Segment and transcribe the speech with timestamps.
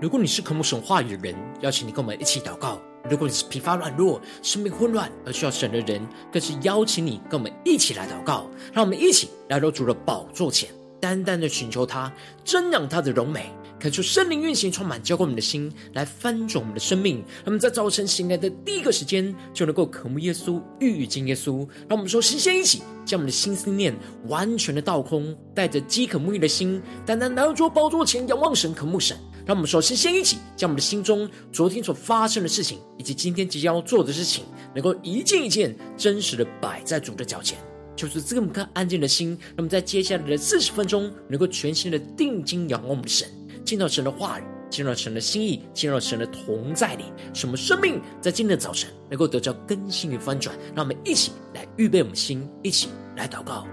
[0.00, 2.80] 如果你是渴慕神话语的人，邀请你跟我们一起祷告；
[3.10, 8.48] 如果你是疲乏软弱、生命混乱而需要神的人，更是邀请你跟我们一起来祷告。
[8.72, 10.70] 让我们一起来到主的宝座前，
[11.00, 12.12] 单单的寻求他，
[12.44, 13.50] 瞻仰他的荣美。
[13.80, 17.16] 恳求圣灵运行，充满浇灌我们的心，来翻转我们的生命。
[17.16, 21.66] 让我们在早晨醒来的第一个时间，就能够渴慕耶稣、遇见耶稣。
[21.88, 23.92] 让我们说，先先一起将我们的心思念
[24.28, 29.16] 完全的倒空，带着饥渴沐浴的心，单单来到主宝座前，仰望神、渴慕神。
[29.48, 34.44] 让我们首，先先一起将我们的心中昨天所发生的事情，以及今天即将要做的事情，
[34.74, 37.56] 能够一件一件真实的摆在主的脚前。
[37.96, 43.26] 就是这么颗安静的心，让我们在接下来的四十分钟，能够全心的定睛仰望我们的神。
[43.64, 50.54] 进到神的话语，进入到神的心意，进入到神的同在里，使我们生命在今天的早晨能够得到更新与翻转。
[50.74, 53.66] 让我们一起来预备我们心，一起来祷告。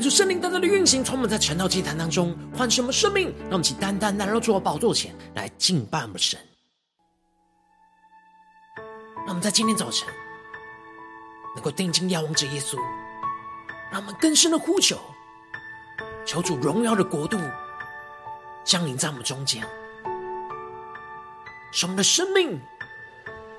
[0.00, 6.40] 看出圣灵单单的运行，充满在晨祷祭坛当中，唤醒我们生命，让我们起单单来到主的宝座前来敬拜我们神。
[9.18, 10.08] 让我们在今天早晨
[11.54, 12.78] 能够定睛仰望着耶稣，
[13.92, 14.98] 让我们更深的呼求，
[16.24, 17.38] 求主荣耀的国度
[18.64, 19.62] 降临在我们中间，
[21.72, 22.58] 使我们的生命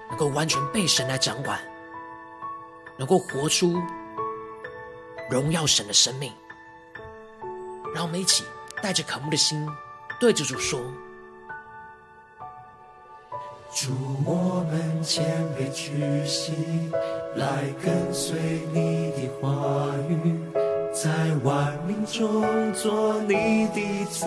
[0.10, 1.62] 能够完全被神来掌管，
[2.98, 3.80] 能够活出。
[5.32, 6.30] 荣耀神的生命，
[7.96, 8.44] 让我们一起
[8.84, 9.66] 带着渴慕的心，
[10.20, 10.78] 对着主说：
[13.74, 13.94] 主，
[14.26, 15.24] 我们谦
[15.58, 16.92] 卑屈膝，
[17.38, 18.38] 来跟随
[18.74, 20.38] 你的话语，
[20.92, 21.10] 在
[21.46, 24.26] 万民中做你的子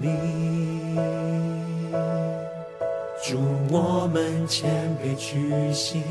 [0.00, 0.96] 民。
[3.22, 3.38] 祝，
[3.70, 4.70] 我们谦
[5.02, 6.02] 卑屈膝，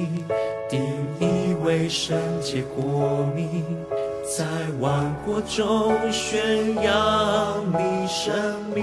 [0.69, 0.83] 定
[1.19, 3.63] 你为圣洁国民。
[4.35, 4.43] 在
[4.79, 8.33] 万国中宣扬你生
[8.73, 8.81] 命。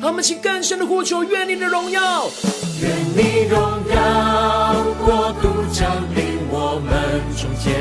[0.00, 2.30] 好，我们请更深的呼求，愿你的荣耀，
[2.80, 3.60] 愿你荣
[3.94, 4.74] 耀
[5.04, 7.74] 国度降临我们中间，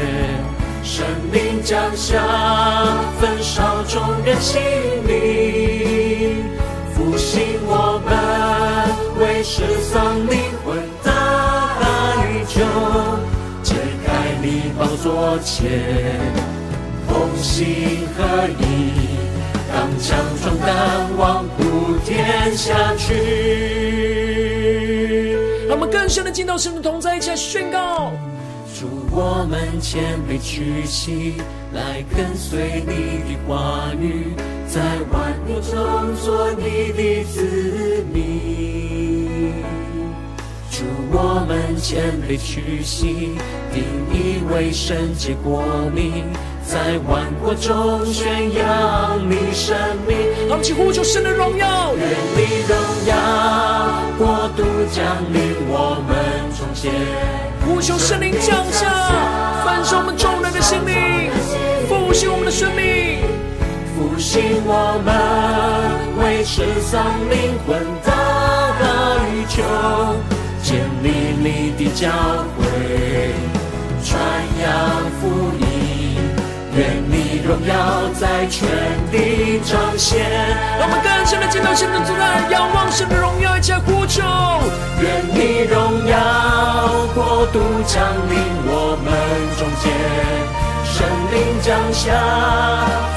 [0.83, 2.21] 圣灵降下，
[3.21, 4.61] 焚烧众人心
[5.07, 6.43] 灵，
[6.93, 8.13] 复兴我们
[9.21, 11.09] 为失丧灵魂的
[11.79, 12.43] 代
[14.41, 14.47] 救。
[14.77, 15.69] 宝座前，
[17.07, 18.63] 同心合一，
[19.71, 20.69] 当强壮胆，
[21.17, 23.13] 望普天下去。
[25.67, 28.11] 让我们更深的进到神的同在，一起来宣告：
[28.79, 31.35] 祝，我们谦卑屈膝，
[31.73, 34.33] 来跟随你的话语，
[34.67, 34.81] 在
[35.11, 39.53] 万国中做你的子民。
[40.71, 43.37] 祝，我们谦卑屈膝。
[43.73, 45.63] 定义为圣洁国
[45.93, 46.25] 民，
[46.65, 49.75] 在万国中宣扬你生
[50.07, 50.17] 命。
[50.47, 52.77] 让我们起呼求神的荣耀，愿你荣
[53.07, 53.15] 耀
[54.17, 56.11] 国度降临我们
[56.57, 56.91] 中间。
[57.65, 58.89] 呼求圣灵降下，
[59.63, 61.31] 焚烧我们众人的心灵，
[61.87, 63.19] 复兴我们的生命，
[63.95, 68.11] 复兴我们为失丧灵魂的
[68.81, 68.83] 代
[69.47, 69.63] 求，
[70.61, 71.07] 建立
[71.37, 72.09] 你的教
[72.57, 73.60] 会。
[74.03, 74.19] 传
[74.61, 74.65] 扬
[75.19, 75.27] 福
[75.59, 76.17] 音，
[76.75, 77.73] 愿你荣耀
[78.19, 78.67] 在全
[79.11, 80.19] 地彰显。
[80.79, 84.21] 让我们更深的敬拜神的同在，仰望神的荣耀，一起来呼求。
[85.01, 86.15] 愿你荣耀
[87.13, 89.07] 国度降临我们
[89.57, 89.89] 中间，
[90.83, 92.09] 神灵降下，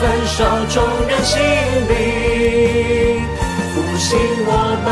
[0.00, 1.40] 焚烧众人心
[1.88, 3.24] 灵，
[3.74, 4.50] 复兴我
[4.84, 4.88] 们。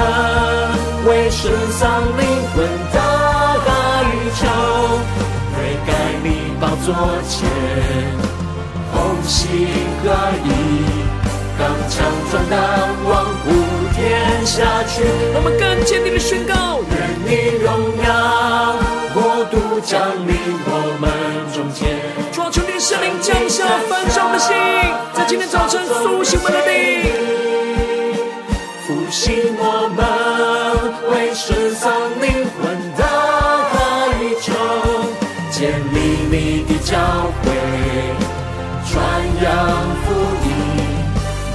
[1.05, 1.81] 为失丧
[2.17, 2.23] 灵
[2.55, 2.97] 魂的
[3.67, 3.71] 大
[4.05, 4.07] 宇
[4.41, 4.47] 宙，
[6.63, 6.95] 宝座
[7.29, 7.51] 前，
[8.95, 9.67] 同心
[10.01, 10.07] 合
[10.45, 10.49] 一，
[11.59, 12.55] 刚强壮胆，
[13.05, 13.51] 往普
[13.93, 14.01] 天
[14.47, 15.03] 下去。
[15.35, 17.67] 我们更坚定的宣告：愿你荣
[17.99, 18.79] 耀
[19.13, 20.31] 国度降临
[20.65, 20.71] 我
[21.01, 21.11] 们
[21.53, 21.99] 中间。
[22.31, 24.55] 主啊，求你圣灵降下焚烧的心，
[25.15, 27.11] 在今天早晨苏醒我们的灵。
[28.87, 29.99] 复兴我们
[37.43, 37.45] 会，
[38.87, 38.93] 传
[39.43, 39.47] 扬
[40.03, 40.07] 福
[40.45, 40.49] 音，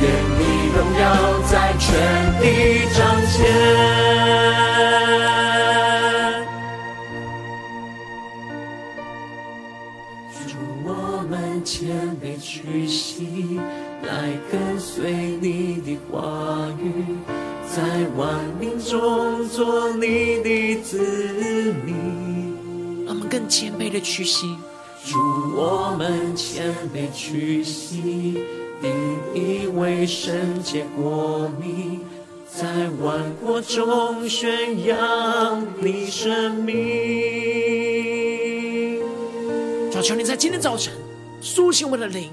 [0.02, 0.04] 愿
[0.38, 0.42] 你
[0.76, 1.04] 荣耀
[1.50, 1.86] 在全
[2.42, 2.46] 地
[2.94, 2.98] 彰
[3.28, 3.36] 显。
[10.48, 10.50] 主，
[10.84, 10.90] 我
[11.30, 11.32] 们
[11.64, 11.76] 谦
[12.22, 13.60] 卑屈膝，
[14.04, 14.10] 来
[14.52, 16.84] 跟随你的话语。
[17.70, 17.84] 在
[18.16, 18.28] 万
[18.60, 20.98] 民中做你的子
[21.86, 24.58] 民，让我们更谦卑的屈膝，
[25.08, 25.18] 主，
[25.56, 28.44] 我们谦卑屈膝，
[28.82, 28.92] 定
[29.34, 32.02] 义为圣洁国民，
[32.54, 36.76] 在万国中宣扬你生命。
[39.90, 40.92] 求求你在今天早晨
[41.40, 42.30] 苏醒我们的灵，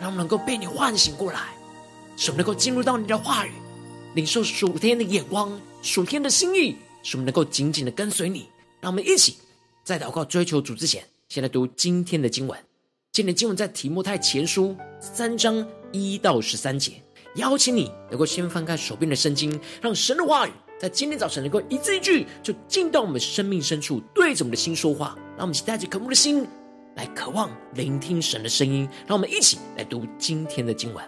[0.00, 1.40] 让我们能够被你唤醒过来，
[2.16, 3.52] 使我们能够进入到你的话语。
[4.14, 8.48] 领受属天的眼光，属天的心意，使我们能够紧紧的跟随你。
[8.80, 9.36] 让我们一起
[9.84, 12.58] 在祷告追求主之前，先来读今天的经文。
[13.12, 16.92] 今天的经文在提摩太前书三章一到十三节。
[17.34, 25.18] 邀请你能够先翻开手边的圣经，让神的话语在今天早晨能够一字一句，就进到我们生命深处，对着我们的心说话。
[25.36, 26.46] 让我们一起带着渴慕的心
[26.96, 28.88] 来渴望聆听神的声音。
[29.06, 31.04] 让我们一起来读今天的经文。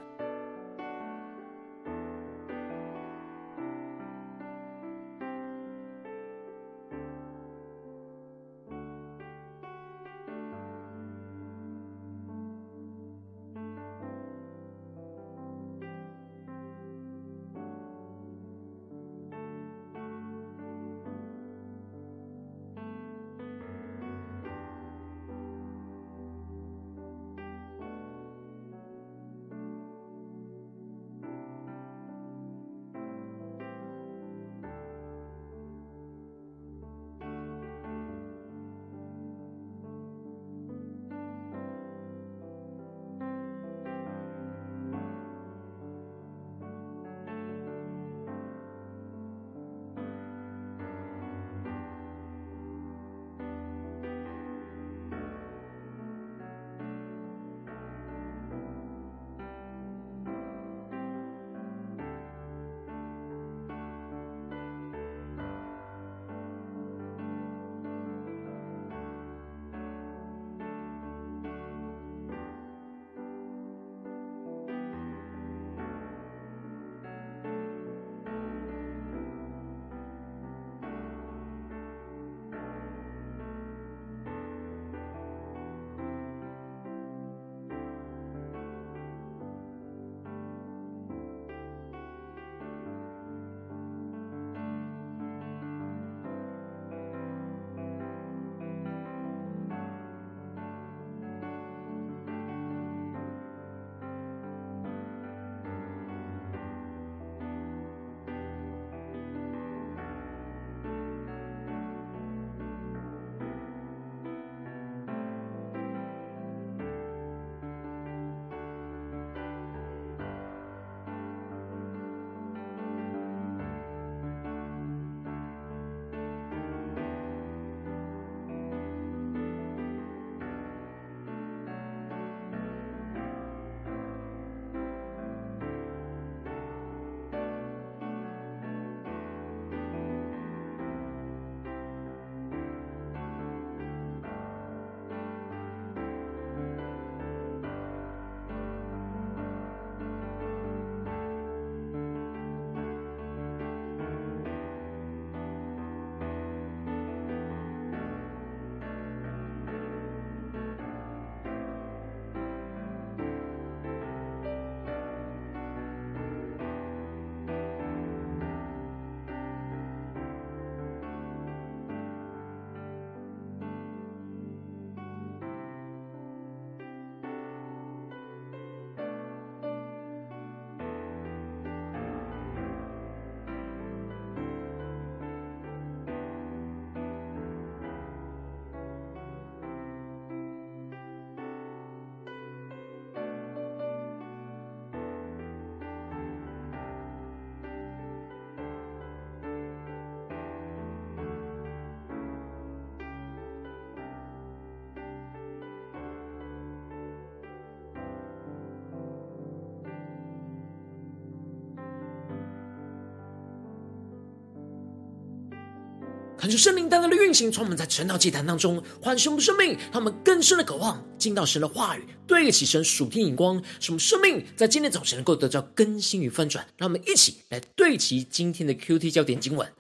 [216.41, 226.67] 看着圣灵单单的运行，从我们在成道祭坛当中唤醒我们生命，他们更深的渴望进到神的话语，对得起神属天眼光，使我们生命在今天早晨能够得到更新与翻转。
[226.79, 229.71] 让我们一起来对齐今天的 QT 焦点经文，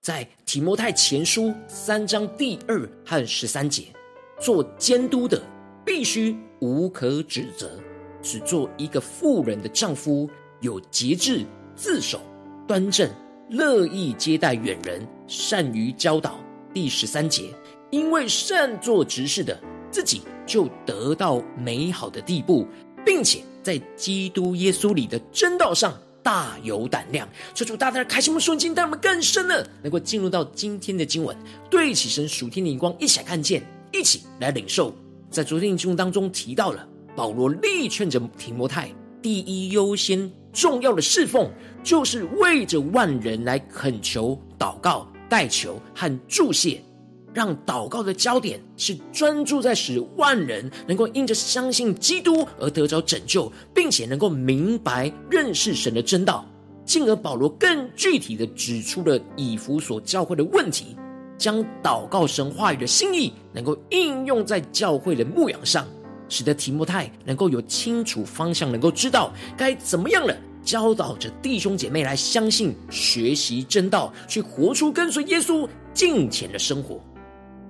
[0.00, 3.88] 在提摩太前书三章第二和十三节，
[4.40, 5.42] 做监督的
[5.84, 7.78] 必须无可指责，
[8.22, 10.26] 只做一个妇人的丈夫，
[10.62, 11.44] 有节制，
[11.76, 12.22] 自守，
[12.66, 13.10] 端正。
[13.48, 16.38] 乐意接待远人，善于教导。
[16.74, 17.44] 第十三节，
[17.90, 19.58] 因为善作执事的，
[19.90, 22.66] 自己就得到美好的地步，
[23.06, 27.26] 并且在基督耶稣里的真道上大有胆量。
[27.54, 31.34] 求主大大的开心我们属灵经，带我们更深的能够进入到今天的经文，
[31.70, 33.62] 对起神属天的眼光，一起来看见，
[33.92, 34.94] 一起来领受。
[35.30, 36.86] 在昨天的经文当中提到了
[37.16, 38.90] 保罗力劝着提摩太，
[39.22, 40.30] 第一优先。
[40.58, 41.48] 重要的侍奉，
[41.84, 46.82] 就是为着万人来恳求、祷告、代求和祝谢，
[47.32, 56.44] 让祷告的焦点是专注在使万人能够因着相信基督而得着拯救，并且能够明白认识神的真道。
[56.84, 60.96] 进而保罗更具体的指出了以弗所教会的问题，
[61.36, 65.86] 将祷告神话语的心意能够应用在教会的牧养上。
[66.30, 70.36] 使得提摩太能够有清楚方向，能够知道该怎么样了，
[70.68, 77.02] 教导着弟兄姐妹来相信、学习真道，去活出跟随耶稣敬虔的生活。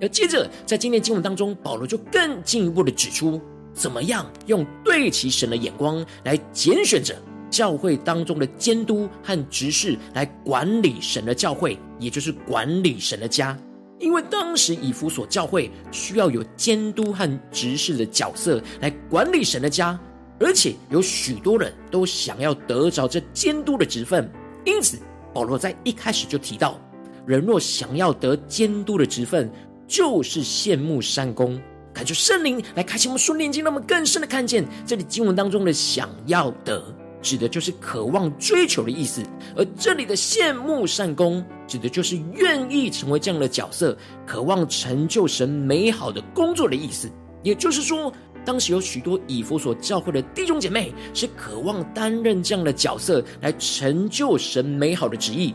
[0.01, 3.39] 而接着在今天经文当中，保罗就更进一步的指出，
[3.73, 7.15] 怎么样用对齐神的眼光来拣选着
[7.49, 13.57] 教会当中的监督和执事来管理神的教会，也就是管理神的家。
[13.97, 19.97] 因为当时以弗所教会需要有监督和执事的角色来管理神的家，
[20.39, 24.29] 而且有许多人都想要得着这监督的职分，
[24.65, 24.97] 因此
[25.33, 26.79] 保罗在一开始就提到，
[27.25, 29.51] 人若想要得监督的职分，
[29.87, 31.59] 就是羡慕善功，
[31.93, 36.83] 感觉圣灵来开启我们属灵经，让我们更深的看见这里经文当中的想要得。
[37.21, 39.21] 指的就是渴望追求的意思，
[39.57, 47.11] 而这里的羡慕善功，指的就是愿意成为这样的角色，渴望成就神美好的工作的意思。
[47.43, 48.09] 也就是说，
[48.49, 55.53] 当时有许多以弗所教会的弟兄姐妹是渴望担任这样的角色，来成就神美好的旨意。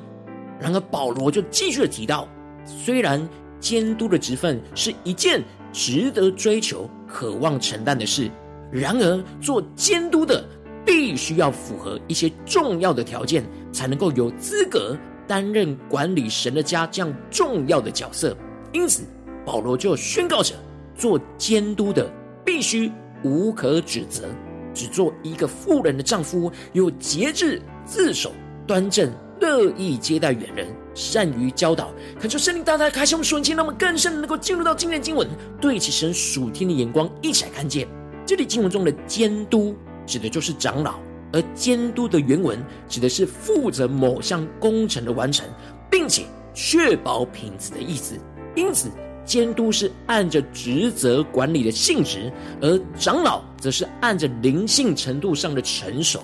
[0.61, 2.29] 然而保罗就继续的提到，
[2.65, 8.31] 虽然监督的职分是一件值得追求、渴望承担的事，
[8.71, 10.45] 然而做监督的。
[10.87, 14.97] 必须要符合一些重要的条件，才能够有资格
[15.27, 18.37] 担任管理神的家这样重要的角色。
[18.71, 19.03] 因此，
[19.47, 20.55] 保罗就宣告着：
[20.95, 22.09] 做监督的
[22.45, 24.29] 必须无可指责，
[24.73, 28.33] 只做一个妇人的丈夫，有节制、自守、
[28.67, 31.93] 端正，乐意接待远人，善于教导。
[32.21, 35.29] 恳求圣灵大大开启我们属灵，让我们更深的能够进入到今天的经文，
[35.61, 37.89] 对其神属天的眼光，一起来看见
[38.27, 39.75] 这里经文中的监督。
[40.07, 40.97] 指的就是长老，
[41.33, 45.49] 而监督的原文指的是负责某项工程的完成，
[45.91, 48.15] 并且确保品质的意思。
[48.55, 48.91] 因此，
[49.25, 56.23] 监督是按着职责管理的性质，而长老则是按着灵性程度上的成熟。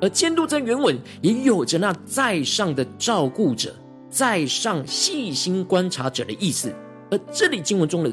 [0.00, 3.74] 而监督在原文也有着那在上的照顾者、
[4.10, 6.72] 在上细心观察者的意思。
[7.10, 8.12] 而这里经文中的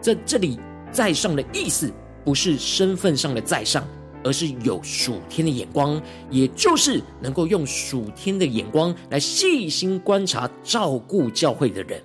[0.00, 0.58] 在这里
[0.90, 1.92] 在上的意思，
[2.24, 3.84] 不是身份上的在上。
[4.26, 12.02] 而是有属天的眼光，也就是能够用属天的眼光来细心观察、照顾教会的人。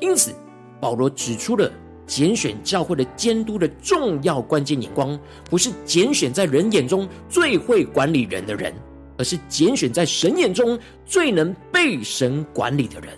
[0.00, 0.32] 因此，
[0.80, 1.70] 保罗指出了
[2.06, 5.18] 拣选教会的监督的重要关键眼光，
[5.50, 8.74] 不是拣选在人眼中最会管理人的人，
[9.16, 13.10] 而是拣选在神眼中最能被神管理的人。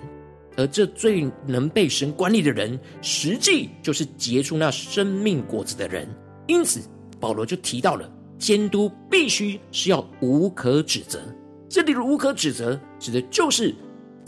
[0.56, 6.08] 而这最能被神管理的人，实际就是结出那生命果子的人。
[6.46, 6.80] 因此，
[7.18, 8.10] 保罗就提到了。
[8.36, 11.20] 监督必须是要无可指责，
[11.68, 13.74] 这里的无可指责，指的就是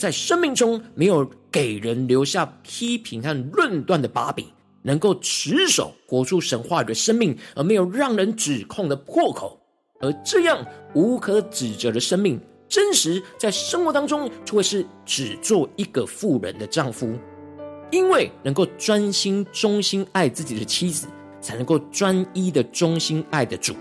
[0.03, 4.45] 在生命中没有给人留下批评和论断的把柄，
[4.83, 9.61] 能够持守活出神话语的生命，而没有让人指控的破口。
[10.01, 17.17] 而这样无可指责的生命，真实在生活当中就会是只做一个富人的丈夫，
[17.93, 21.07] 因为能够专心忠心爱自己的妻子，
[21.41, 23.73] 才能够专一的忠心爱的主。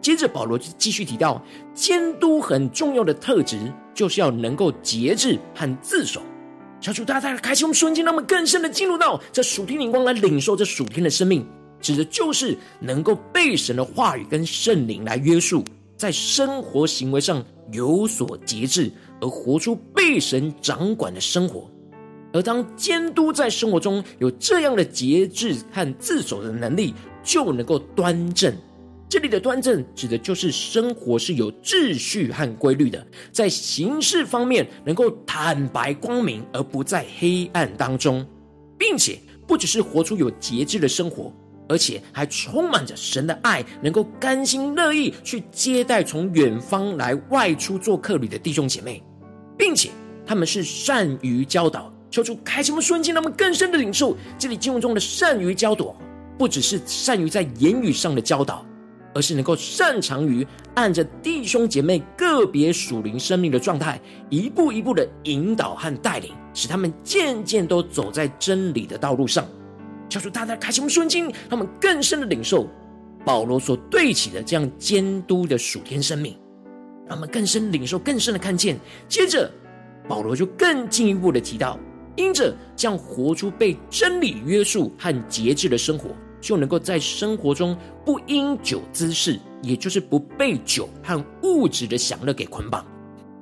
[0.00, 1.44] 接着，保罗就继续提到，
[1.74, 3.58] 监督很重要的特质，
[3.98, 6.22] 就是要能够节制和自守。
[6.80, 11.44] 小主大大开启我们瞬间，让我们更深的进入到这属天灵光来领受这属天的生命，
[11.80, 15.64] 指的就是能够被神的话语跟圣灵来约束，
[15.96, 18.88] 在生活行为上有所节制，
[19.20, 21.68] 而活出被神掌管的生活。
[22.32, 28.54] 而当监督在生活中有这样的节制和自守的能力，就能够端正。
[29.08, 38.26] 这里的端正指的就是生活是有秩序和规律的，在行事方面能够坦白光明，而不在黑暗当中，
[38.76, 41.32] 并且不只是活出有节制的生活，
[41.70, 49.02] 而且还充满着神的爱，能够甘心乐意去接待从远方来外出做客旅的弟兄姐妹，
[49.56, 49.88] 并且
[50.26, 51.90] 他们是善于教导。
[52.10, 55.96] 求主开启我们瞬间，让我们更深的领受这里经文中的善于教导，
[56.38, 58.66] 不只是善于在言语上的教导。
[59.14, 69.46] 而是能够擅长于按着弟兄姐妹个别属灵生命的状态，一步一步的引导和带领，使他们渐渐都走在真理的道路上。
[70.08, 72.66] 求主大大开启我们瞬间，让我们更深的领受
[73.24, 76.34] 保罗所对起的这样监督的属天生命，
[77.06, 78.78] 让我们更深领受、更深的看见。
[79.08, 79.50] 接着，
[80.08, 81.78] 保罗就更进一步的提到，
[82.16, 86.10] 因着这样活出被真理约束和节制的生活。
[86.40, 92.82] 就能够在生活中不因酒滋事，也就是不被酒和物质的享乐给捆绑；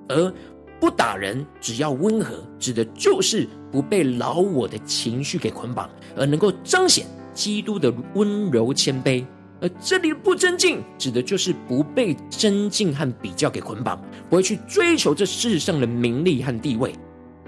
[0.08, 0.32] 而
[0.78, 9.24] 不打人，只要温和，指的就是不被老我的情绪给捆绑，而能够彰显基督的温柔谦卑。
[9.58, 16.90] 而这里的不争竞，指的就是不被争竞和比较给捆绑，不会去追求这世上的名利和地位；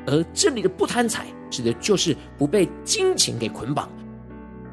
[0.07, 3.91] 而这里的不贪财，指的就是不被金钱给捆绑。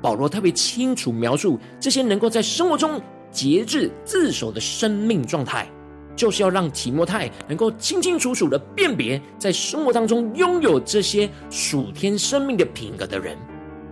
[0.06, 5.68] 保罗特别清楚描述这些能够在生活中节制自守的生命状态，
[6.16, 13.36] 就是要让提摩太能够清清楚楚的辨别在生活当中拥有这些属天生命的品格的人。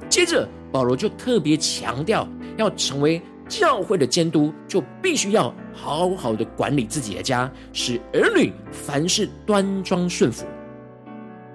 [0.08, 10.46] 接着，保罗就特别强调，要成为教会的监督，就必须要好好的管理自己的家，使儿女凡事端庄顺服。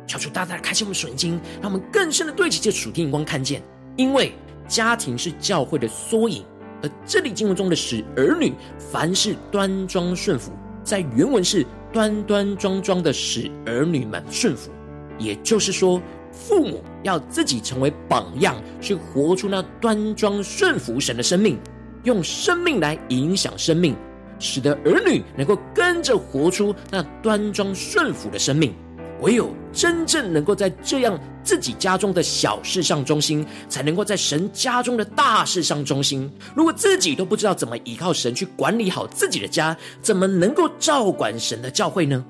[0.04, 3.62] 求主大大开启我们属灵经，让我们更深的对齐这属天眼光看见，
[3.94, 4.32] 因为。
[4.68, 6.44] 家庭是教会的缩影，
[6.83, 10.52] 而这里经文中的使儿女凡事端庄顺服，
[10.85, 14.70] 在原文是端端庄庄的使儿女们顺服。
[15.18, 16.00] 也就是说，
[16.31, 21.59] 父母要自己成为榜样，去活出那端庄顺服神的生命，
[22.04, 23.96] 用生命来影响生命，
[24.38, 28.72] 使得儿女能够跟着活出那端庄顺服的生命。
[29.20, 36.28] 唯有真正能够在这样自己家中的小事上忠心，才能够在神家中的大事上忠心。
[36.52, 42.24] 如果自己都不知道怎么依靠神去管理好自己的家，怎么能够照管神的教会呢？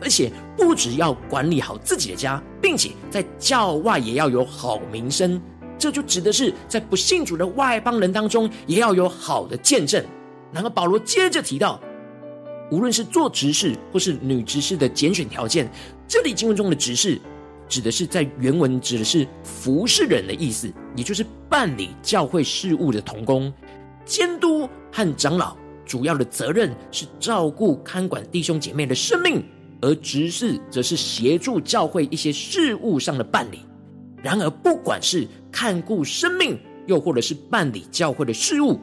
[0.00, 5.42] 而且不只要管理好自己的家，并且在教外也要有好名声。
[5.76, 10.00] 这就指的是在不信主的外邦人当中，也要有好的见证。
[10.52, 11.80] 然后保罗接着提到。
[12.70, 15.70] 无论是做执事或是女执事的拣选条件，
[16.06, 17.20] 这里经文中的执事
[17.68, 23.52] 指的是在原文指的是服侍人的意思，也就是办理教会事务的同工。
[24.04, 29.42] 监督和长老主要的责任是照顾看管弟兄姐妹的生命，
[29.80, 33.60] 而执事则是协助教会一些事务上的办理。
[34.22, 38.78] 然而，不管是看顾生命，又或者是办理教会的事务。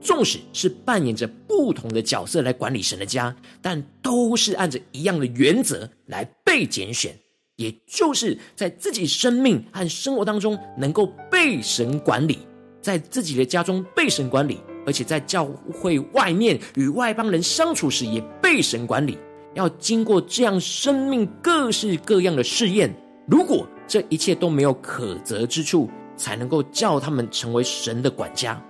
[0.00, 7.14] 纵使是扮演着不同的角色来管理神的家，但都是按着一样的原则来被拣选，
[7.56, 12.38] 也就是在自己生命和生活当中能够被神管理，
[12.80, 19.18] 在自己的家中被神管理，而且在教会外面与外邦人相处时也被神管理。
[19.54, 22.94] 要经过这样生命各式各样的试验，
[23.26, 28.62] 如果这一切都没有可责之处，才能够叫他们成为神的管家。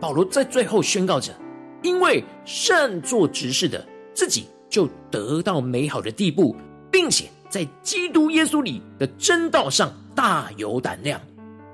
[0.00, 1.32] 保罗在最后宣告着
[1.84, 6.56] ：“因为善做执事的，自己就得到美好的地步，
[6.90, 11.20] 并且在基督耶稣里的真道上大有胆量。”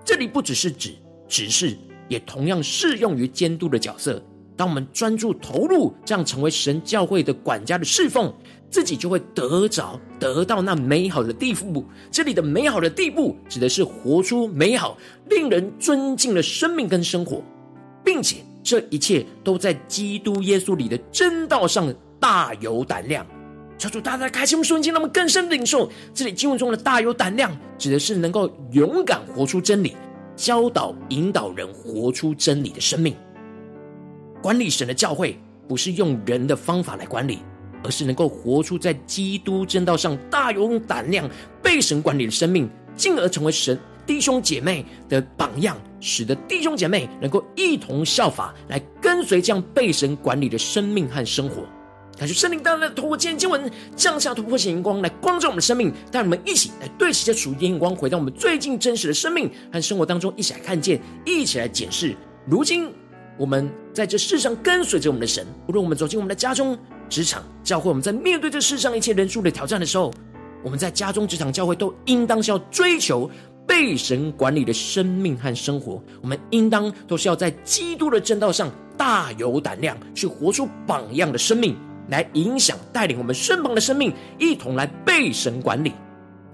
[0.05, 0.95] 这里不只是指
[1.29, 1.77] 执事，
[2.09, 4.23] 也同样适用于监督的角色。
[4.57, 8.33] 当我们专注投入，这样成为神教会的管家的侍奉，
[8.71, 11.85] 自己就会得着得到那美好的地步。
[12.11, 14.97] 这里的美好的地步，指的是活出美好、
[15.29, 17.43] 令人尊敬的生命跟生活。
[18.07, 23.27] 并且这一切都在基督耶稣里的真道上大有胆量。
[23.77, 29.97] 求主大大开启我们瞬间，让我们更深的领受这里经文中的大有胆量，指的是能够勇敢活出真理，
[30.37, 33.15] 教导引导人活出真理的生命。
[34.41, 37.41] 管理神的教会，不是用人的方法来管理，
[37.83, 41.29] 而是能够活出在基督真道上大有胆量、
[41.61, 43.77] 被神管理的生命，进而成为神。
[44.07, 51.65] 弟兄姐妹的榜样，使得弟兄姐妹能够一同效法，来跟随这样被神管理的生命和生活。
[52.19, 62.17] 感谢圣灵大大透过今天经文降下突破性眼光来光照我们的生命，带我们一起来对齐这属天眼光，回到我们最近真实的生命和生活当中，一起来看见，一起来检视。
[62.47, 62.91] 如今
[63.37, 70.11] 我们在这世上跟随着我们的神，无论我们走进我们的家中、职场、教会，我们在面对这世上一切人数的挑战的时候，
[70.65, 73.31] 我们在家中、职场、教会都应当是要追求。
[73.67, 81.77] 被神管理的生命和生活，我们应当都是要在基督的正道上大有胆量，去活出榜样的生命，
[82.09, 85.93] 来影响带领我们身旁的生命，一同来被神管理。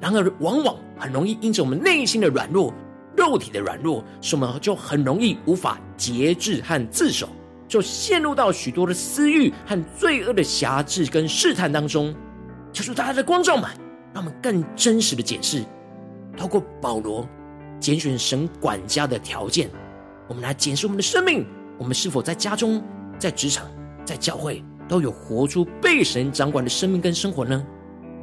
[0.01, 2.72] 然而，往往很容易因着我们内心的软弱、
[3.16, 7.29] 肉体的软弱，使我们就很容易无法节制和自守，
[7.68, 12.12] 就陷入到许多的私欲和罪恶的辖制跟试探当中。
[12.72, 13.70] 求主大家的光照们，
[14.12, 15.62] 让我们更真实的检视。
[16.37, 17.29] 透过保罗
[17.79, 19.71] 拣选神管家的条件，
[20.29, 21.47] 我们来检视我们的生命：
[21.79, 22.83] 我们是否在家中、
[23.18, 23.66] 在职场、
[24.05, 27.64] 在教会，都有活出被神掌管的生命跟生活呢？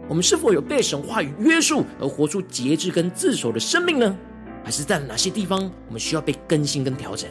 [0.07, 4.17] 我们是否有被神话语约束而活出节制跟自守的生命呢？
[4.63, 7.29] 还是在哪些地方我们需要被更新跟调整？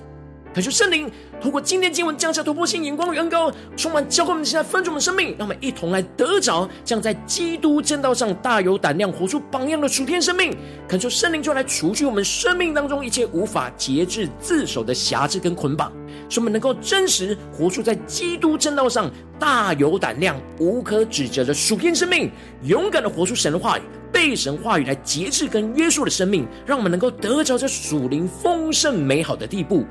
[0.55, 10.57] 恳求圣灵透过今天经文降下突破性眼光与恩膏，充满教会我们现在分主我们生命，让我们一同来得着这样在基督正道上大有胆量、活出榜样的属天生命。
[10.89, 15.93] 恳求圣灵就来除去我们生命当中一切无法节制自守的辖制跟捆绑，
[16.29, 22.31] 使我们能够真实活出在基督正道上大有胆量、无可指责的属天生命，
[22.65, 29.85] 勇敢的活出神的话语，被神话语来节制跟约束的生命，让我们能够得着这属灵丰盛美好的地步。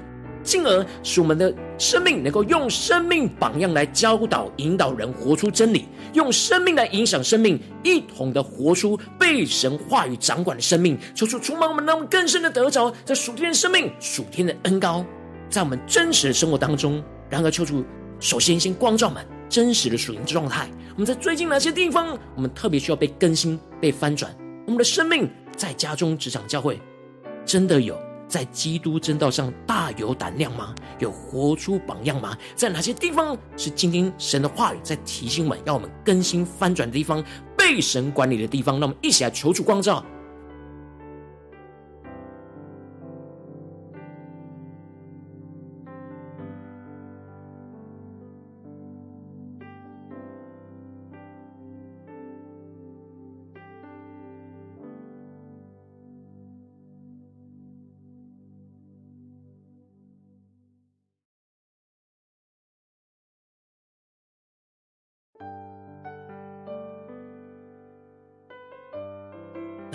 [0.48, 10.98] 进而使我们的生命能够用生命榜样来教导、引导人活出真理，用生命来影响生命，一同的活出被神话语掌管的生命。
[11.14, 15.06] 求主充满我们，让我们更深的得着这属天的生命、属天的恩膏，
[15.50, 17.04] 在我们真实的生活当中。
[17.30, 17.84] 然而，求主
[18.22, 20.70] 首先先光照我们真实的属灵状态。
[20.96, 24.34] 我们在最近哪些地方，我们特别需要被更新、被翻转？
[24.66, 26.80] 我们的生命在家中、职场、教会，
[27.46, 28.07] 真的有？
[28.28, 30.74] 在基督正道上大有胆量吗？
[31.00, 32.38] 有活出榜样吗？
[32.56, 37.24] 在哪些地方是今天神的话语在提醒我们，要我们更新翻转的地方，
[37.58, 38.80] 被神管理的地方？
[38.80, 40.04] 让我们一起来求助光照。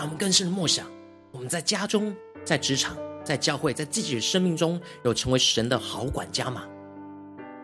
[0.03, 0.85] 让我们更深的默想，
[1.31, 2.12] 我们在家中、
[2.45, 6.65] 在职场、在教会、在自己的生命中有成为神的好管家吗？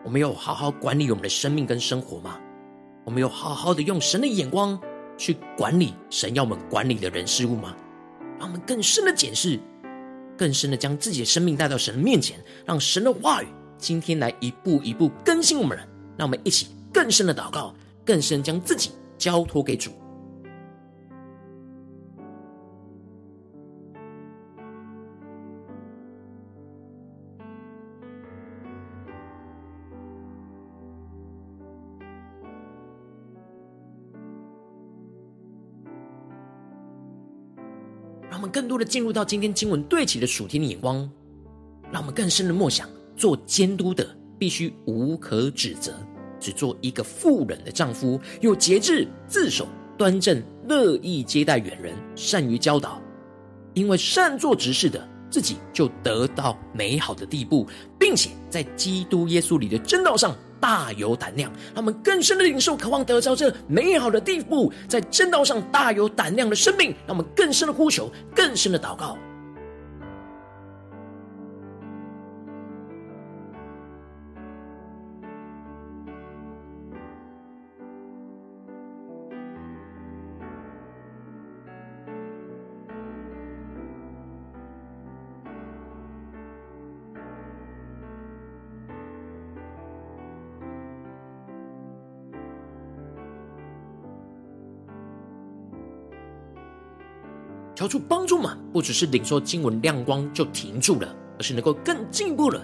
[0.05, 2.39] 我们有好好管理我们的生命跟生活吗？
[3.03, 4.79] 我们有好好的用神的眼光
[5.17, 7.75] 去管理神要我们管理的人事物吗？
[8.39, 9.59] 让我们更深的检视，
[10.37, 13.47] 更深的将自己的生命带到神的面前，让神的话语
[13.77, 15.77] 今天来一步一步更新我们。
[16.17, 17.75] 让我们一起更深的祷告，
[18.05, 19.91] 更深将自己交托给主。
[38.69, 40.97] 多的进入到今天经文对齐的属天的眼光，
[41.91, 45.91] 让我们更深的默想：做监督的必须无可指责，
[46.39, 53.01] 只做一个妇人的丈夫，有节制、自守、端正，乐意接待远人，善于教导。
[53.73, 57.67] 因为善做执事的，自己就得到美好的地步，
[57.99, 60.35] 并且在基督耶稣里的真道上。
[60.59, 69.17] 大有胆量，他们更深的领受，渴望得到这美好的地步，在正道上大有胆量的生命，让我们更深的呼求，更深的祷告。
[97.79, 102.61] 求主帮助嘛，不只是领受经文亮光就停住了，而是能够更进一步了，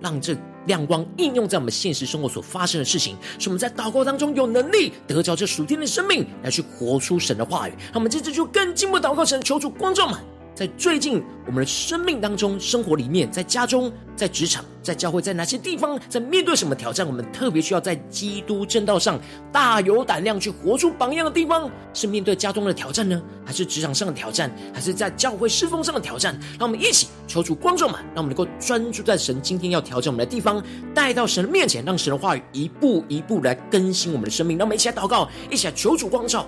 [0.00, 7.74] 让这亮光应用在我们现实生活所发生的事情，使我们在祷告当中有能力得着这属天的生命，来去活出神的话语。
[7.92, 10.18] 那我们接着就更进一步祷告神，求主光照们，
[10.54, 19.18] 在最近我们的生命当中、生活里面，在家中、在职场、在教会，在哪些地方，在面对什么挑战，我们特别需要在基督正道上
[19.50, 26.38] 大有胆量去活出榜样的地方，是面对家中的挑战呢，还是职场上的挑战，还是在教会侍奉上的挑战？
[26.56, 30.62] 让我们一起求主光照们，让我们能够专注在神今天要调整我们的地方，
[30.94, 34.56] 带到神的面前，让神的话语一步一步来更新我们的生命。
[34.56, 36.46] 让我们一起来祷告，一起来求主光照。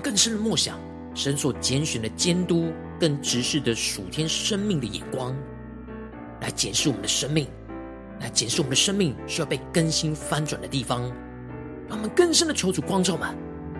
[0.00, 0.78] 更深的默想，
[1.14, 5.36] 神所拣选的监督，更直视的属天生命的眼光，
[6.40, 7.46] 来检视我们的生命，
[8.20, 11.02] 来检视我们的生命需要被更新翻转的地方，
[11.88, 13.28] 让我们更深的求主光照们。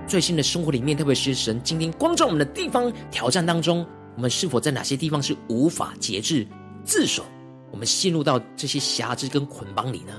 [0.07, 6.47] 最新的生活里面，特别是神今天光照我们的地方挑战当中，我们是否在哪些地方是无法节制
[6.85, 7.25] 自守？
[7.71, 10.13] 我们陷入到这些辖制跟捆绑里呢？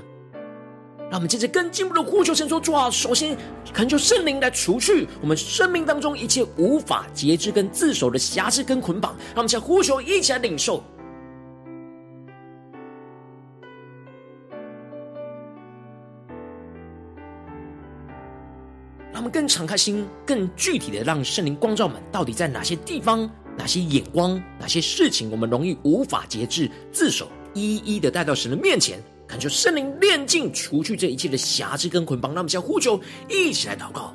[1.12, 3.36] 让我们接着更进一步的呼求神说：主啊，首先
[3.70, 9.14] 恳求圣灵来除去我们生命当中一切无法节制跟自守的瑕疵跟捆绑。
[9.34, 10.82] 让我们向呼求一起来领受。
[19.12, 28.98] 让我们更敞开心，更具体的让圣灵光照们，到底在哪些地方、哪些眼光、哪些事情，我们容易无法节制自守，一一的带到神的面前。
[29.32, 32.34] 恳求圣灵炼净，除去这一切的瑕疵跟捆绑。
[32.34, 34.12] 让我们先呼求，一起来祷告。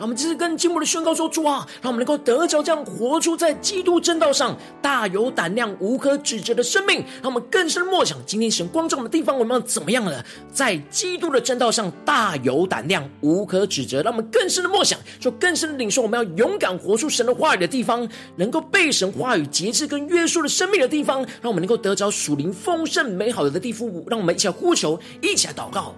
[0.00, 7.04] 让我们这次更进一步的宣告说：“主啊，让我们能够得着这样活出在基督正道上大有胆量、无可指责的生命。
[7.22, 10.24] 让我们更深默想，今天神光照我们的地方，我们要怎么样呢？
[10.50, 14.00] 在基督的正道上大有胆量、无可指责。
[14.00, 24.02] 让我们更深的默想，就更深的领受，我们要勇敢活出神的话语的地方，能够被神话语节制跟约束的生命的地方，让我们能够得着属灵丰盛美好的地步。
[24.08, 25.94] 让我们一起来呼求，一起来祷告。”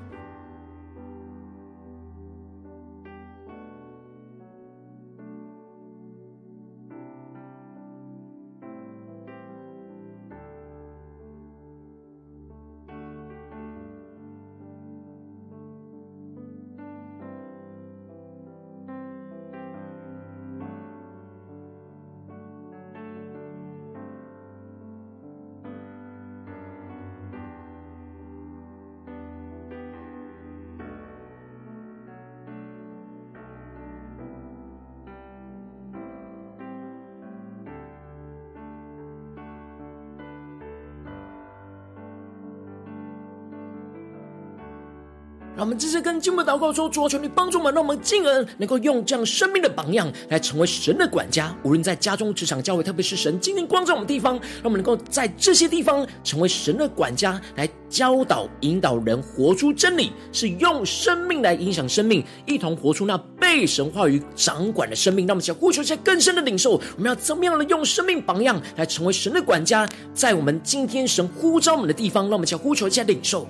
[45.55, 51.55] 让我们这次跟进步祷告说：主啊，求你帮助我们，让我们进而能够用这样生命的榜样来成为神的管家。
[51.63, 65.27] 无论在家中、职场、教会，特别是神今天光照我们地方，让我们能够在这些地方成为神的管家，来教导、引导人活出真理，是用生命来影响生命，一同活出那被神话语掌管的生命。
[65.27, 73.47] 让我们想呼求一下更深的领受，我们要怎么样的用生命榜样来成为神的管家，在我们今天神呼召我们的地方，让我们想呼求一下领受。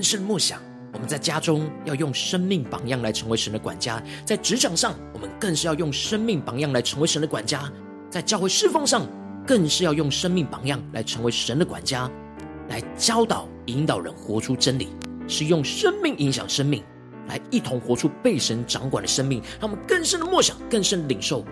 [0.00, 0.58] 更深默想，
[0.94, 7.70] 我们在家中要用生命榜样来成为神的管家；在职场上，我们更是要用生命榜样来成为神的管家；
[8.08, 9.06] 在教会侍奉上，
[9.46, 12.10] 更是要用生命榜样来成为神的管家，
[12.70, 14.88] 来教导、引导人活出真理，
[15.28, 16.82] 是用生命影响生命，
[17.28, 19.42] 来一同活出被神掌管的生命。
[19.60, 21.44] 让我们更深的默想，更深的领受，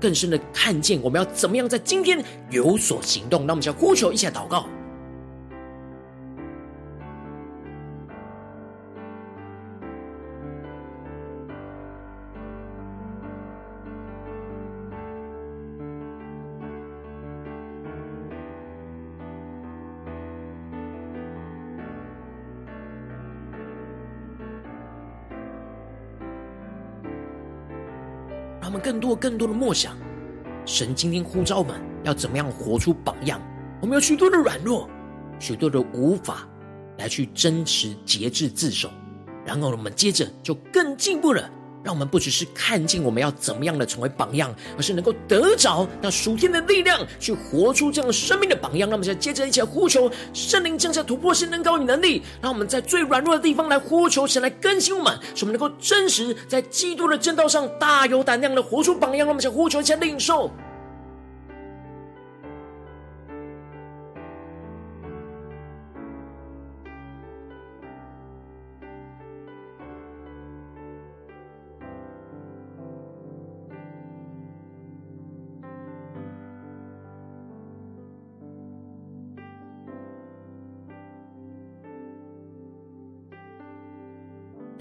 [0.00, 3.46] 更深的看见，我们要怎么样在今天有所行动。
[3.46, 4.66] 那我们就要呼求一起来祷告。
[28.70, 29.96] 我们更多更多的默想，
[30.64, 33.42] 神今天呼召我们要怎么样活出榜样？
[33.82, 34.88] 我们有许多的软弱，
[35.40, 36.48] 许多的无法
[36.96, 38.88] 来去真实节制自守，
[39.44, 41.50] 然后我们接着就更进步了。
[41.82, 48.88] 让我们不只是看见我们要怎么样的成为榜样，而是能够得着那属天的力量，去活出这样生命的榜样。
[48.90, 59.20] 让我们现在接着一起来呼求圣灵降下突破性能高与能力，让我们在最软弱的地方来呼求神来更新我们，使我们能够真实在基督的正道上大有胆量的活出榜样。
[59.20, 60.50] 让我们想呼求一下领受。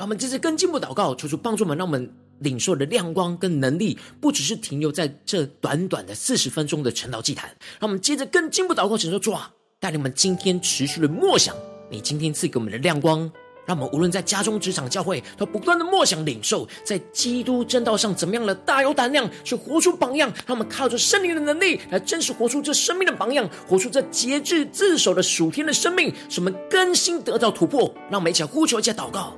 [0.09, 7.47] 我们接着更进一步祷告，求主帮助我们，让我们领受的亮光跟能力，不只是停留在这短短的四十分钟的晨祷祭坛。
[7.79, 11.55] 让我们接着更进一步祷告，神说主啊，带领我们今天持续的默想
[11.91, 13.19] 你今天赐给我们的亮光，
[13.67, 20.33] 让我们无论在家中、职场、教会，都不断的默想领受，在基督正道上怎么样的大有胆量去活出榜样。
[20.47, 27.93] 让我们靠着圣灵的能力来真实活出这生命的榜样，活出这节制自守的属天的生命，使我们更新得到突破。
[28.09, 29.37] 让我们一起来呼求，一起祷告。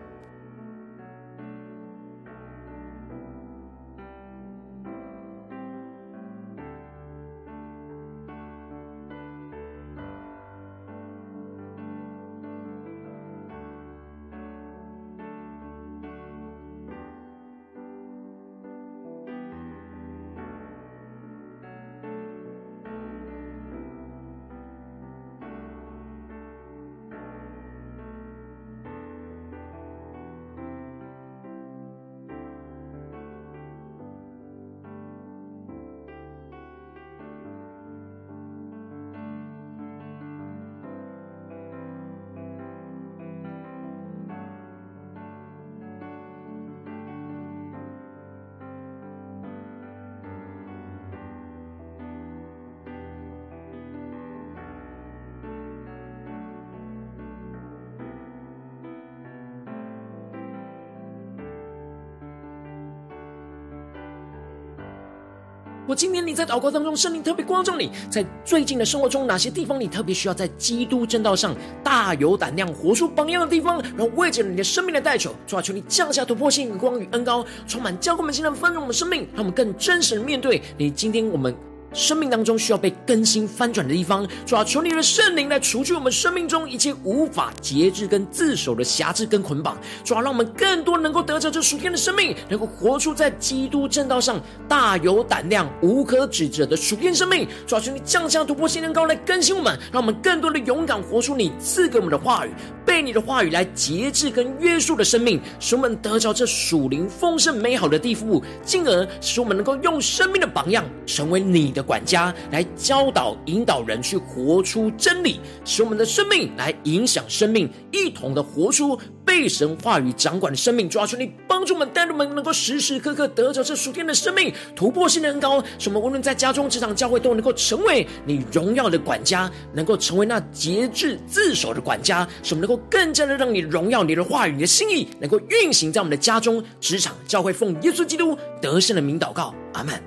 [65.91, 80.89] 我今天你在祷告当中，圣灵特别光照你，在最近的生活中，哪些地方你特别需要在基督正道上大有胆量活出榜样的地方，然后为着你的生命的代求，主啊，求你降下突破性光与恩高，充满教会们，现在丰盛我们生命，让我们更真实的面对你。
[80.89, 81.53] 今天我们。
[81.93, 97.47] 生命当中需要被更新翻转的地方，主要求你的圣灵来除去我们生命中一切无法节制跟自守的辖制跟捆绑，主要让我们更多能够得着这属天的生命，能够活出在基督正道上大有胆量、无可指责的属天生命。
[97.67, 102.51] 主要求你降下突破性能高来更新我们，让我们更多的勇敢活出你赐给我们的话语，
[102.91, 111.81] 被你的话语来节制跟约束的生命，使我们得着这属灵丰盛美好的地步，进而使我们能够用生命的榜样成为你的。
[111.81, 120.89] 管家来教导、引导人去活出真理，使我们的生命来影响生命，一同的活出被神话语掌管的生命。
[120.89, 140.01] 主啊，求你帮助我们，带我们能够时时刻刻得着这属天的生命，突破性的恩高，使我们无论在家中、职场、教会，都能够成为你荣耀的管家，能够成为那节制自守的管家，使我们能够更加的让你荣耀你的话语、你的心意，能够运行在我们的家中、职场、教会，奉耶稣基督得胜的名祷告，阿门。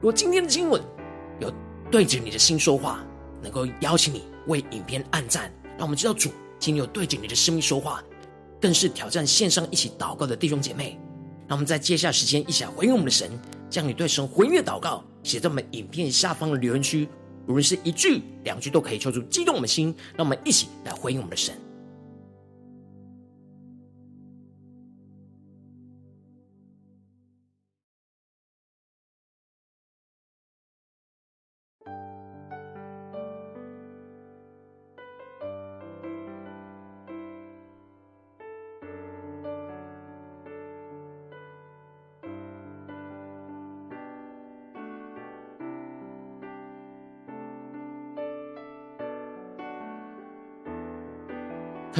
[0.00, 0.80] 如果今天的经文
[1.40, 1.52] 有
[1.90, 3.04] 对着你的心说话，
[3.42, 8.02] 能够邀请你为影片按赞，让我们知道主今天有对着你的生命说话，
[8.60, 10.98] 更是挑战线上一起祷告的弟兄姐妹。
[11.48, 13.28] 让我们在接下来时间一起来回应我们的神，
[13.68, 17.08] 将你对神回应的祷告写在我们影片下方的留言区，
[17.46, 19.94] 无论是一句两句，都可以抽出激动我们的心。
[20.16, 21.54] 让我们一起来回应我们的神。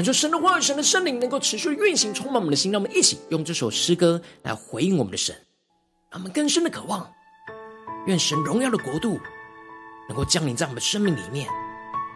[0.00, 2.72] 恳求神的话语、神的圣灵能够持续运行，充满我们的心。
[2.72, 5.36] 让我们一起用这首诗歌来回应我们的神，
[6.10, 7.06] 让我们更深的渴望，
[8.06, 9.20] 愿神荣耀的国度
[10.08, 11.46] 能够降临在我们的生命里面，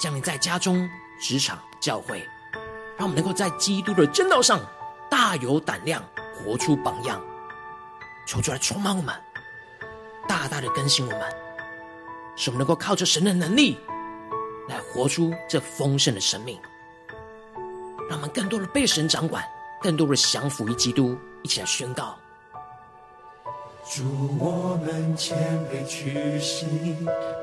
[0.00, 0.88] 降临在家中、
[1.20, 2.26] 职场、教会，
[2.96, 4.60] 让我们能够在基督的真道上
[5.10, 6.02] 大有胆量，
[6.34, 7.22] 活出榜样。
[8.26, 9.14] 求主来充满我们，
[10.26, 11.20] 大大的更新我们，
[12.34, 13.76] 使我们能够靠着神的能力
[14.70, 16.58] 来活出这丰盛的生命。
[18.08, 19.42] 让我们更多的被神掌管，
[19.82, 22.14] 更多的降服于基督，一起来宣告。
[23.90, 24.02] 祝，
[24.38, 25.36] 我们谦
[25.70, 26.66] 卑屈膝，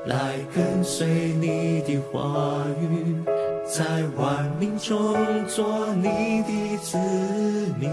[0.06, 3.22] 来跟随你的话语，
[3.64, 3.84] 在
[4.16, 6.98] 万民中做你的子
[7.78, 7.90] 民。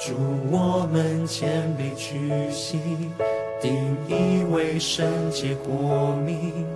[0.00, 0.14] 祝，
[0.50, 2.78] 我们谦卑屈膝，
[3.60, 6.66] 定义为圣洁国民。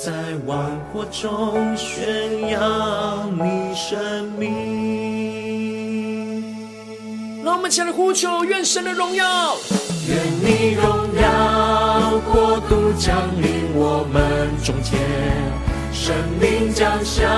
[0.00, 0.12] 在
[0.46, 0.56] 万
[0.92, 4.54] 国中宣扬你生命。
[7.44, 9.56] 让我们起来呼求，愿神的荣耀，
[10.06, 10.84] 愿你荣
[11.20, 15.00] 耀国度降临我们中间，
[15.92, 17.28] 圣灵降下，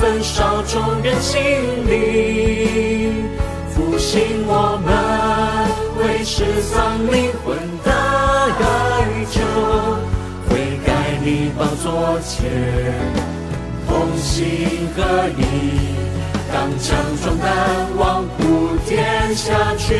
[0.00, 1.40] 焚烧众人心
[1.86, 3.30] 灵，
[3.72, 4.92] 复兴我们
[6.02, 7.92] 为失丧灵魂的
[8.58, 9.38] 哀求。
[11.22, 12.50] 你宝座前，
[13.86, 15.42] 同心合一，
[16.50, 17.48] 当强壮胆，
[17.98, 19.94] 往普天下去。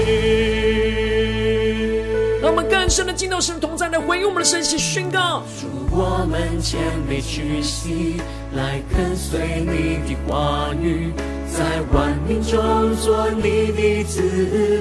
[2.41, 5.43] 让我们更深的敬到神同在，来回应我们的神息宣告。
[5.61, 8.17] 主，我们谦卑屈膝，
[8.55, 11.13] 来跟随你的话语，
[11.53, 14.23] 在万民中做你的子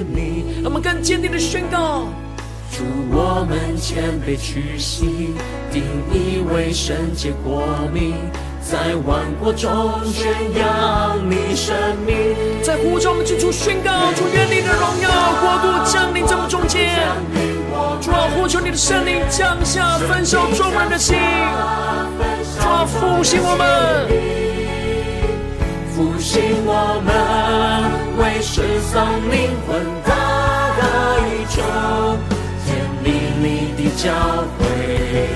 [0.08, 0.62] 民。
[0.62, 2.06] 让我们更坚定的宣告。
[2.80, 5.34] 主，我们谦卑屈膝，
[5.70, 7.62] 定义为圣洁国
[7.92, 8.14] 民，
[8.62, 11.76] 在万国中宣扬你生
[12.06, 12.16] 命。
[12.62, 15.10] 在呼召我们之处宣告，主愿你的荣耀
[15.42, 16.96] 国度降临在我们中间。
[18.00, 21.18] 主啊，呼求你的圣灵降下，焚烧众人的心。
[22.58, 24.08] 主啊，复兴我们，
[25.92, 27.12] 复兴我们，
[28.16, 29.84] 为失丧灵魂
[31.50, 32.39] 求。
[33.42, 34.12] 你的教
[34.58, 35.30] 会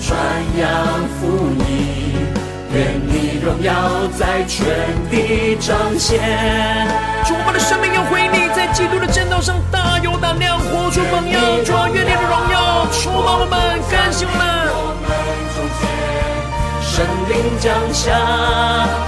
[0.00, 0.18] 传
[0.58, 1.22] 扬福
[1.62, 2.26] 音，
[2.74, 3.72] 愿你荣耀
[4.18, 4.66] 在全
[5.08, 6.18] 地彰显。
[7.24, 11.40] 主，我们的生命要回你，在基督的正道上大有胆量，活出榜样。
[11.64, 14.42] 主啊，愿你的荣耀充满我们，感谢我们。
[16.82, 18.10] 神灵降下，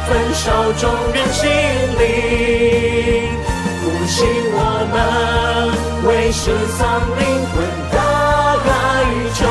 [0.06, 1.50] 焚烧众人心
[1.98, 3.34] 灵，
[3.82, 4.16] 复兴
[4.54, 4.56] 我
[4.94, 4.94] 们，
[6.06, 6.78] 为失丧
[7.18, 7.58] 灵魂
[9.30, 9.34] 的。
[9.34, 9.46] 求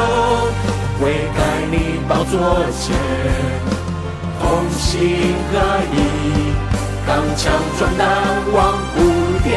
[1.00, 1.40] 悔改，
[1.72, 2.40] 你宝座
[2.80, 2.96] 前，
[4.42, 5.56] 同心合
[5.94, 5.96] 意，
[7.08, 8.08] 刚强壮胆，
[8.54, 8.98] 往不
[9.44, 9.48] 天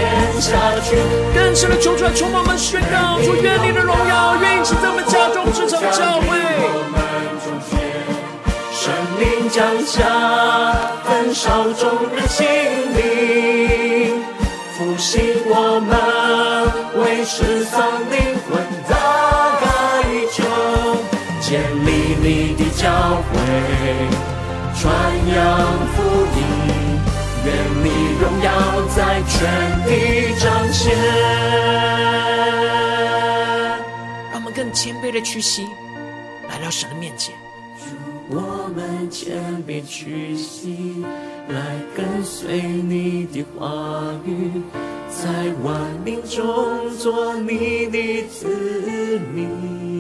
[0.41, 0.97] 下去。
[1.35, 6.31] 更深的求出来，充满我们宣告，主愿你的荣耀运行在我们家中，职场教会。
[8.73, 10.01] 神灵降下，
[11.05, 12.47] 焚烧众人心
[12.97, 14.23] 灵，
[14.73, 15.91] 复兴我们，
[17.03, 18.17] 为失丧灵
[18.49, 18.82] 魂。
[22.83, 23.39] 教会，
[24.75, 24.83] 传
[25.29, 25.39] 扬
[25.95, 26.03] 福
[26.35, 26.43] 音，
[27.45, 27.49] 愿
[27.85, 27.87] 你
[28.21, 28.51] 荣耀
[28.89, 29.31] 在全
[29.87, 30.93] 地彰显。
[34.33, 35.65] 让我们更谦卑的屈膝，
[36.49, 37.33] 来到神的面前。
[38.29, 39.33] 我们谦
[39.65, 41.05] 卑屈膝，
[41.51, 41.61] 来
[41.95, 44.61] 跟随你的话语，
[45.09, 45.29] 在
[45.63, 49.92] 万民中做你的子民。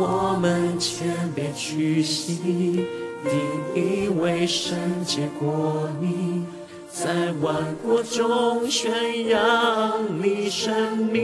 [0.00, 2.86] 我们谦卑屈膝，
[3.24, 3.32] 定
[3.74, 6.46] 义为圣洁国民，
[6.88, 11.18] 在万国中宣扬你生命。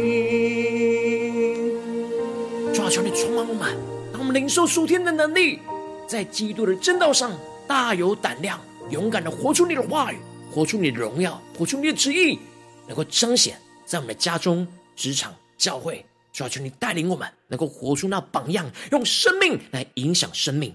[2.75, 3.77] 主啊，求你充满我们，
[4.11, 5.61] 让我们领受属天的能力，
[6.09, 7.31] 在基督的真道上
[7.69, 8.59] 大有胆量，
[8.91, 10.17] 勇敢的活出你的话语，
[10.51, 12.41] 活出你的荣耀，活出你的旨意，
[12.89, 13.57] 能够彰显
[13.87, 14.67] 在我们的家中、
[14.97, 16.05] 职场、教会，
[16.35, 20.75] 主要求你带领我们，能够活出那榜样，用生命来影响生命。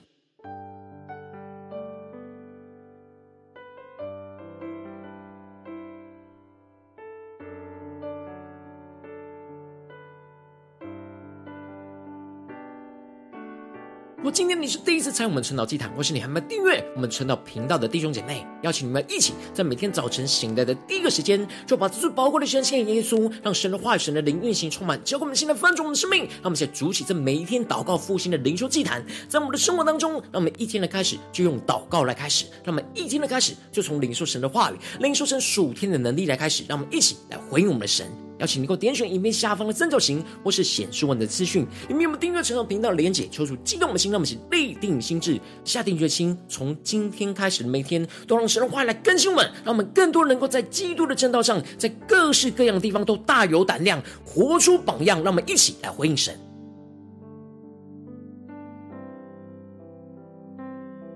[14.32, 26.19] 今天你是第一次参与我们晨祷祭坛，或是你还没有订阅我们晨祷频道的弟兄姐妹，邀请你们一起在每天早晨醒来的第一个时间，就把这最宝贵的时间献给耶稣，让神的话语、神的灵运行充满，教灌我们现在翻转我们的生命。
[26.19, 38.28] 让我们一起筑起这每一天祷告复兴的灵修祭坛，在我们的生活当中，让我们一天的开始就用祷告来开始，让我们一天的开始就从领受神的话语、领受神属天的能力来开始，让我们一起来回应我们的神。
[38.40, 43.28] 邀请你给我点选影片下方的三角形，或是显示我们的资讯，里面有没有订阅成长频道的连结？
[43.30, 55.20] 求主激动的心，让我们一起立定心智，下定决心，从今天开始的每天，都让神的话来更新我们，让我们更多能够在基督的正道上，在各式各样的地方都大有胆量，活出榜样。
[55.22, 56.49] 让我们一起来回应神。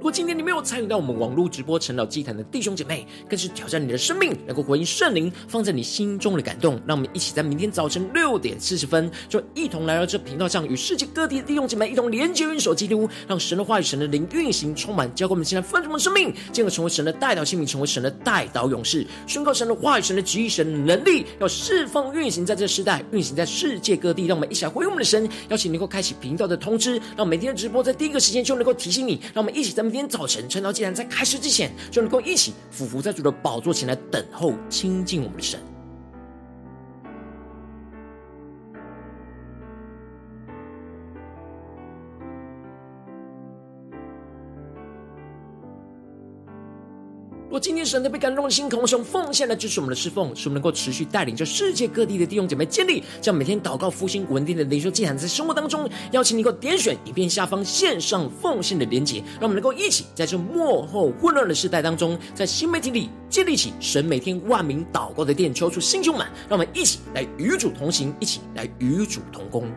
[0.04, 6.74] 如果今天你没有参与到我们网络直播晨祷祭坛的弟兄姐妹，更是挑战你的生命，能够回应圣灵放在你心中的感动。
[6.86, 24.26] 让我们一起在明天早晨六点四十分，就一同来到这频道上，与世界各地的弟兄姐妹一同连接、运手基督，让神的话语、神的灵运行充满，教灌我们现在丰盛的生命，进而成为神的代祷性命，成为神的代祷勇士，宣告神的话语、神的旨意、神的能力，要释放运行在这时代，运行在世界各地。
[24.26, 29.22] 让我们一起来回应我们的神，邀请能够开启频道的通知，让每天的直播在第一个时间就能够提醒你。
[29.34, 29.93] 让我们一起在。
[29.94, 35.60] 今天早晨，趁到既然在开始之前，就能够一起俯伏在主的宝座前来等候亲近我们的神。
[47.54, 55.88] 我今天神的被感动的心，渴望用奉献来支持我们的侍奉，使我们能够持续带领着世界各地的弟兄姐妹建立，将每天祷告复兴稳定的灵修祭坛在生活当中。
[56.14, 69.72] 邀请你能够点选影片下方线上奉献的连结，让我们能够一起在这幕后混乱的时代当中，在新媒体里建立起神每天万名祷告的殿，抽出新充满，让我们一起来与主同行，一起来与主同工。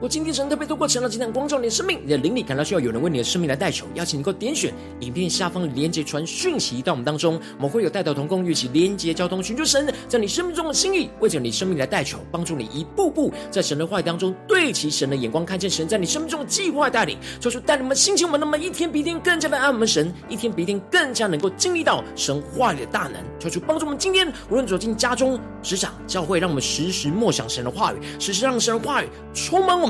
[0.00, 29.89] 我今天神特别透过晨祷祭坛光照你的生命，你的灵里感到需要有人为你的生命来代求，邀请你能够点选影片下方连结传讯息到我们当中，我们会有代祷同工与其连结交通，寻求神在你生命中的心意，为着你生命来代求，帮助你一步步在神的话语当中对齐神的眼光，看见神在你生命中的计划带领，求主带领我们心情，我们那么一天比一天更加的爱我们神，一天比一天更加能够经历到神话语的大能，求主帮助我们今天无论走进家中、职场、教会，让我们时时默想神的话语，时时让神的话语充满我们。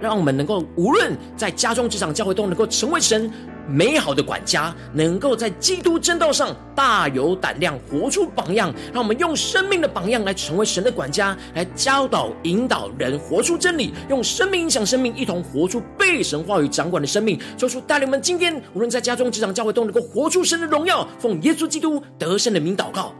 [0.00, 3.30] 让我们能够无论在家中、职场、教会，都能够成为神
[3.68, 8.72] 美好的管家，能够在基督正道上大有胆量，活出榜样。
[8.92, 17.40] 让我们用生命的榜样来成为神的管家，来教导、引导人活出真理，用生命影响生命，一同活出被神话语掌管的生命。
[17.56, 21.06] 求主带领我们今天无论在家中、职场、教会，都能够活出神的荣耀。
[21.18, 23.12] 奉耶稣基督得胜的名祷告，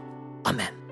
[0.43, 0.86] 阿门。